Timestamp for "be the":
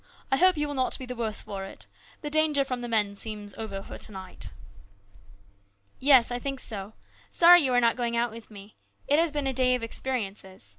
0.97-1.15